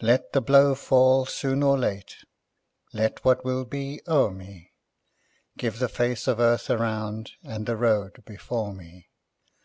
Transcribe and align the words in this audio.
Let 0.00 0.32
the 0.32 0.40
blow 0.40 0.76
fall 0.76 1.26
soon 1.26 1.60
or 1.64 1.76
late, 1.76 2.18
Let 2.92 3.24
what 3.24 3.44
will 3.44 3.64
be 3.64 4.00
o'er 4.06 4.30
me; 4.30 4.70
Give 5.58 5.80
the 5.80 5.88
face 5.88 6.28
of 6.28 6.38
earth 6.38 6.70
around 6.70 7.32
And 7.42 7.66
the 7.66 7.76
road 7.76 8.22
before 8.24 8.72
me. 8.72 9.08